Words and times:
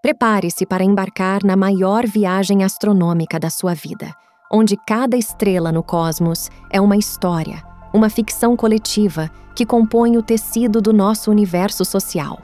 Prepare-se 0.00 0.64
para 0.64 0.84
embarcar 0.84 1.42
na 1.42 1.56
maior 1.56 2.06
viagem 2.06 2.62
astronômica 2.62 3.38
da 3.38 3.50
sua 3.50 3.74
vida, 3.74 4.14
onde 4.50 4.76
cada 4.86 5.16
estrela 5.16 5.72
no 5.72 5.82
cosmos 5.82 6.48
é 6.70 6.80
uma 6.80 6.96
história, 6.96 7.64
uma 7.92 8.08
ficção 8.08 8.56
coletiva 8.56 9.28
que 9.56 9.66
compõe 9.66 10.16
o 10.16 10.22
tecido 10.22 10.80
do 10.80 10.92
nosso 10.92 11.32
universo 11.32 11.84
social. 11.84 12.38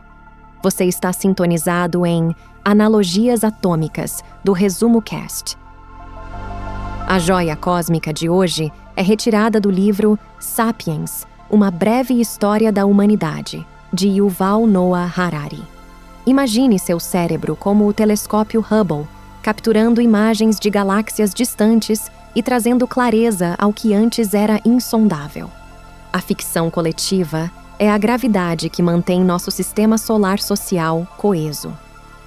Você 0.65 0.85
está 0.85 1.13
sintonizado 1.13 2.05
em 2.05 2.35
Analogias 2.65 3.45
Atômicas, 3.45 4.21
do 4.43 4.53
Resumo 4.53 5.01
Cast. 5.01 5.57
A 7.07 7.21
joia 7.21 7.55
cósmica 7.55 8.13
de 8.13 8.29
hoje 8.29 8.73
é 8.97 9.03
retirada 9.03 9.61
do 9.61 9.71
livro 9.71 10.19
Sapiens 10.41 11.25
Uma 11.49 11.71
Breve 11.71 12.21
História 12.21 12.73
da 12.73 12.85
Humanidade, 12.85 13.65
de 13.93 14.09
Yuval 14.09 14.67
Noah 14.67 15.09
Harari. 15.17 15.74
Imagine 16.27 16.79
seu 16.79 16.99
cérebro 16.99 17.55
como 17.55 17.87
o 17.87 17.93
telescópio 17.93 18.61
Hubble, 18.61 19.07
capturando 19.43 20.01
imagens 20.01 20.59
de 20.59 20.71
galáxias 20.71 21.35
distantes 21.35 22.11
e 22.35 22.43
trazendo 22.43 22.87
clareza 22.87 23.55
ao 23.59 23.75
que 23.75 23.93
antes 23.93 24.33
era 24.33 24.59
insondável. 24.65 25.51
A 26.11 26.21
ficção 26.21 26.71
coletiva 26.71 27.51
é 27.79 27.91
a 27.91 27.99
gravidade 27.99 28.71
que 28.71 28.83
mantém 28.83 29.23
nosso 29.23 29.51
sistema 29.51 29.99
solar 29.99 30.39
social 30.39 31.07
coeso. 31.19 31.77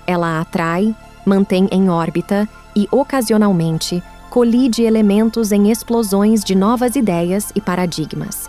Ela 0.05 0.41
atrai, 0.41 0.95
mantém 1.25 1.67
em 1.71 1.89
órbita 1.89 2.47
e, 2.75 2.87
ocasionalmente, 2.91 4.03
colide 4.29 4.83
elementos 4.83 5.51
em 5.51 5.71
explosões 5.71 6.43
de 6.43 6.53
novas 6.53 6.95
ideias 6.95 7.51
e 7.55 7.61
paradigmas. 7.61 8.47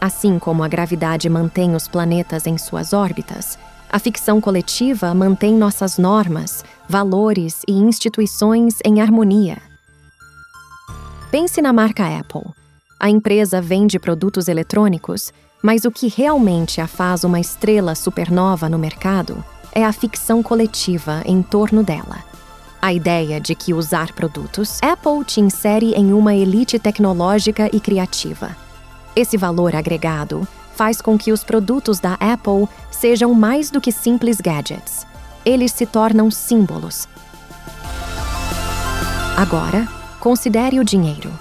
Assim 0.00 0.38
como 0.38 0.62
a 0.62 0.68
gravidade 0.68 1.28
mantém 1.28 1.74
os 1.74 1.88
planetas 1.88 2.46
em 2.46 2.56
suas 2.56 2.92
órbitas, 2.92 3.58
a 3.94 3.98
ficção 4.00 4.40
coletiva 4.40 5.14
mantém 5.14 5.54
nossas 5.54 5.98
normas, 5.98 6.64
valores 6.88 7.62
e 7.68 7.74
instituições 7.74 8.78
em 8.84 9.00
harmonia. 9.00 9.58
Pense 11.30 11.62
na 11.62 11.72
marca 11.72 12.04
Apple. 12.18 12.42
A 12.98 13.08
empresa 13.08 13.60
vende 13.60 14.00
produtos 14.00 14.48
eletrônicos, 14.48 15.32
mas 15.62 15.84
o 15.84 15.92
que 15.92 16.08
realmente 16.08 16.80
a 16.80 16.88
faz 16.88 17.22
uma 17.22 17.38
estrela 17.38 17.94
supernova 17.94 18.68
no 18.68 18.80
mercado 18.80 19.44
é 19.70 19.84
a 19.84 19.92
ficção 19.92 20.42
coletiva 20.42 21.22
em 21.24 21.40
torno 21.40 21.84
dela. 21.84 22.18
A 22.82 22.92
ideia 22.92 23.40
de 23.40 23.54
que 23.54 23.72
usar 23.72 24.12
produtos 24.12 24.80
Apple 24.82 25.24
te 25.24 25.40
insere 25.40 25.92
em 25.92 26.12
uma 26.12 26.34
elite 26.34 26.80
tecnológica 26.80 27.70
e 27.72 27.78
criativa. 27.78 28.56
Esse 29.14 29.36
valor 29.36 29.76
agregado 29.76 30.48
faz 30.74 31.00
com 31.00 31.16
que 31.16 31.32
os 31.32 31.44
produtos 31.44 32.00
da 32.00 32.14
Apple 32.14 32.68
sejam 32.90 33.32
mais 33.32 33.70
do 33.70 33.80
que 33.80 33.92
simples 33.92 34.40
gadgets. 34.40 35.06
Eles 35.44 35.72
se 35.72 35.86
tornam 35.86 36.30
símbolos. 36.30 37.08
Agora, 39.36 39.88
considere 40.20 40.78
o 40.78 40.84
dinheiro. 40.84 41.32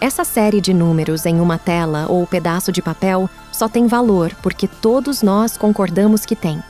Essa 0.00 0.24
série 0.24 0.60
de 0.60 0.74
números 0.74 1.24
em 1.24 1.40
uma 1.40 1.58
tela 1.58 2.06
ou 2.08 2.26
pedaço 2.26 2.70
de 2.70 2.82
papel 2.82 3.30
só 3.50 3.68
tem 3.68 3.86
valor 3.86 4.34
porque 4.42 4.68
todos 4.68 5.22
nós 5.22 5.56
concordamos 5.56 6.26
que 6.26 6.36
tem. 6.36 6.62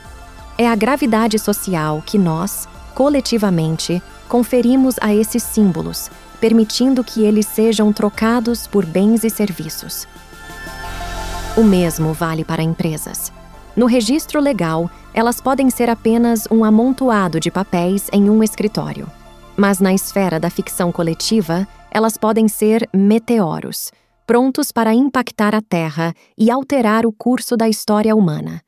É 0.57 0.69
a 0.69 0.77
gravidade 0.77 1.39
social 1.39 2.03
que 2.07 2.19
nós, 2.19 2.69
coletivamente, 2.95 4.03
conferimos 4.29 4.97
a 5.01 5.15
esses 5.15 5.43
símbolos, 5.43 6.11
permitindo 6.41 7.03
que 7.03 7.25
eles 7.25 7.47
sejam 7.47 7.93
trocados 7.93 8.67
por 8.67 8.87
bens 8.87 9.25
e 9.25 9.31
serviços. 9.31 10.07
O 11.57 11.65
mesmo 11.65 12.13
vale 12.13 12.45
para 12.45 12.63
empresas. 12.63 13.33
No 13.75 13.87
registro 13.87 14.39
legal, 14.41 14.91
elas 15.15 15.41
podem 15.41 15.71
ser 15.71 15.89
apenas 15.89 16.47
um 16.51 16.63
amontoado 16.63 17.41
de 17.41 17.51
papéis 17.51 18.11
em 18.13 18.29
um 18.29 18.43
escritório. 18.43 19.11
Mas 19.57 19.81
na 19.81 19.95
esfera 19.95 20.39
da 20.39 20.51
ficção 20.51 20.93
coletiva, 20.93 21.67
elas 21.91 22.19
podem 22.19 22.47
ser 22.47 22.87
meteoros, 22.93 23.91
prontos 24.27 24.71
para 24.71 24.93
impactar 24.93 25.55
a 25.55 25.63
Terra 25.63 26.13
e 26.37 26.51
alterar 26.51 27.07
o 27.07 27.13
curso 27.13 27.57
da 27.57 27.67
história 27.67 28.15
humana. 28.15 28.61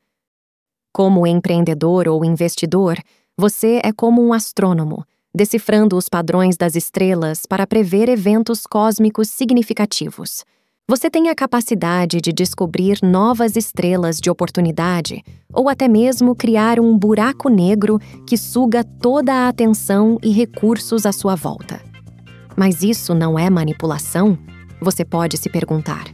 Como 0.91 1.27
empreendedor 1.27 2.07
ou 2.07 2.25
investidor, 2.25 2.97
você 3.37 3.79
é 3.83 3.93
como 3.93 4.19
um 4.19 4.33
astrônomo, 4.33 5.05
decifrando 5.31 5.95
os 5.95 6.09
padrões 6.09 6.57
das 6.57 6.75
estrelas 6.75 7.45
para 7.45 7.67
prever 7.67 8.09
eventos 8.09 8.65
cósmicos 8.65 9.29
significativos. 9.29 10.43
Você 10.89 11.07
tem 11.07 11.29
a 11.29 11.35
capacidade 11.35 12.19
de 12.19 12.33
descobrir 12.33 12.97
novas 13.03 13.55
estrelas 13.55 14.17
de 14.19 14.27
oportunidade 14.27 15.23
ou 15.53 15.69
até 15.69 15.87
mesmo 15.87 16.33
criar 16.33 16.79
um 16.79 16.97
buraco 16.97 17.47
negro 17.47 17.99
que 18.25 18.35
suga 18.35 18.83
toda 18.83 19.31
a 19.31 19.49
atenção 19.49 20.17
e 20.23 20.31
recursos 20.31 21.05
à 21.05 21.11
sua 21.11 21.35
volta. 21.35 21.79
Mas 22.57 22.81
isso 22.81 23.13
não 23.13 23.37
é 23.37 23.51
manipulação? 23.51 24.35
Você 24.81 25.05
pode 25.05 25.37
se 25.37 25.47
perguntar. 25.47 26.05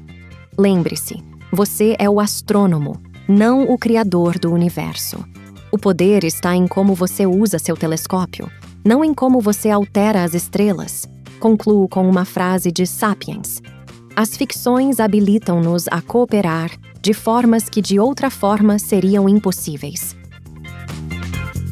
Lembre-se, 0.58 1.24
você 1.53 1.96
é 1.97 2.09
o 2.09 2.19
astrônomo, 2.19 3.02
não 3.30 3.72
o 3.72 3.78
criador 3.78 4.38
do 4.38 4.52
universo. 4.52 5.24
O 5.72 5.78
poder 5.78 6.25
está 6.25 6.53
em 6.53 6.68
como 6.68 6.94
você 6.94 7.25
usa 7.25 7.59
seu 7.59 7.78
telescópio, 7.78 8.52
não 8.84 9.06
em 9.06 9.13
como 9.13 9.40
você 9.40 9.69
altera 9.69 10.25
as 10.25 10.34
estrelas. 10.34 11.07
Concluo 11.40 11.88
com 11.88 12.06
uma 12.09 12.25
frase 12.25 12.74
de 12.74 12.86
Sapiens. 12.86 13.62
As 14.18 14.38
ficções 14.38 15.02
habilitam-nos 15.02 15.90
a 15.92 16.02
cooperar 16.02 16.72
de 17.02 17.14
formas 17.14 17.68
que 17.68 17.81
de 17.81 18.00
outra 18.00 18.30
forma 18.30 18.80
seriam 18.80 19.28
impossíveis. 19.28 20.16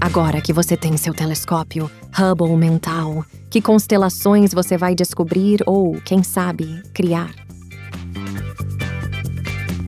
Agora 0.02 0.42
que 0.42 0.52
você 0.52 0.76
tem 0.76 0.98
seu 0.98 1.14
telescópio 1.14 1.90
Hubble 2.12 2.58
mental, 2.58 3.26
que 3.50 3.62
constelações 3.62 4.54
você 4.54 4.78
vai 4.78 4.94
descobrir 4.94 5.64
ou, 5.66 5.94
quem 6.02 6.22
sabe, 6.22 6.84
criar? 6.94 7.43